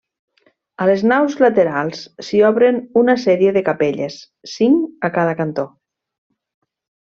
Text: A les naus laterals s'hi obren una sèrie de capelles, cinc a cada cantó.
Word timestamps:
A 0.85 0.87
les 0.89 1.03
naus 1.11 1.35
laterals 1.43 2.01
s'hi 2.29 2.41
obren 2.49 2.81
una 3.03 3.17
sèrie 3.27 3.53
de 3.61 3.65
capelles, 3.69 4.19
cinc 4.57 5.09
a 5.11 5.15
cada 5.21 5.39
cantó. 5.45 5.71